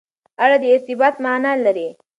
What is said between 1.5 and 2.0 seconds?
لري.